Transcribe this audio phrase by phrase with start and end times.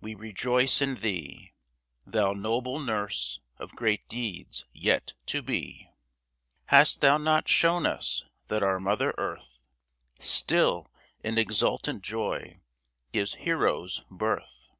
[0.00, 1.52] we rejoice in thee,
[2.04, 5.88] Thou noble nurse of great deeds yet to be!
[6.66, 9.62] Hast thou not shown us that our mother Earth
[10.18, 10.90] Still,
[11.22, 12.58] in exultant joy,
[13.12, 14.70] gives heroes birth